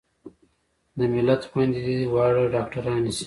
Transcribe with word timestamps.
د 0.97 0.99
ملت 1.13 1.41
خويندې 1.49 1.79
دې 1.85 1.97
واړه 2.13 2.43
ډاکترانې 2.53 3.11
شي 3.15 3.19